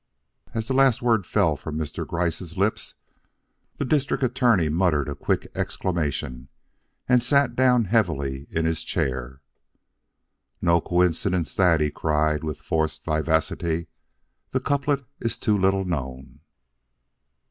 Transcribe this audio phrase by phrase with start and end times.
[0.55, 2.07] '"As the last word fell from Mr.
[2.07, 2.95] Gryce's lips,
[3.77, 6.47] the District Attorney muttered a quick exclamation,
[7.07, 9.41] and sat down heavily in his chair.
[10.59, 13.89] "No coincidence that," he cried, with forced vivacity.
[14.49, 16.39] "The couplet is too little known."